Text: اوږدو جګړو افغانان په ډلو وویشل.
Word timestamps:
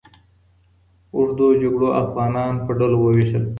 اوږدو 1.15 1.47
جګړو 1.61 1.87
افغانان 2.03 2.53
په 2.65 2.71
ډلو 2.79 2.97
وویشل. 3.01 3.43